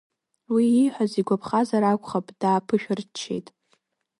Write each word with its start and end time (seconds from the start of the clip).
Уи 0.53 0.65
ииҳәаз 0.71 1.11
игәаԥхазар 1.19 1.83
акәхап, 1.85 2.27
дааԥышәырччеит. 2.39 3.47